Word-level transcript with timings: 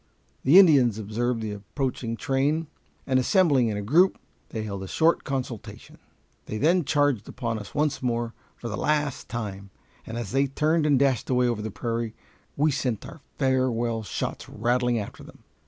The 0.43 0.57
Indians 0.57 0.97
observed 0.97 1.41
the 1.43 1.51
approaching 1.51 2.17
train, 2.17 2.65
and 3.05 3.19
assembling 3.19 3.67
in 3.67 3.77
a 3.77 3.83
group, 3.83 4.17
they 4.49 4.63
held 4.63 4.81
a 4.81 4.87
short 4.87 5.23
consultation. 5.23 5.99
They 6.47 6.57
then 6.57 6.85
charged 6.85 7.29
upon 7.29 7.59
us 7.59 7.75
once 7.75 8.01
more, 8.01 8.33
for 8.55 8.67
the 8.67 8.77
last 8.77 9.29
time, 9.29 9.69
and 10.07 10.17
as 10.17 10.31
they 10.31 10.47
turned 10.47 10.87
and 10.87 10.97
dashed 10.97 11.29
away 11.29 11.47
over 11.47 11.61
the 11.61 11.69
prairie, 11.69 12.15
we 12.57 12.71
sent 12.71 13.05
our 13.05 13.21
farewell 13.37 14.01
shots 14.01 14.49
rattling 14.49 14.97
after 14.97 15.21
them. 15.21 15.43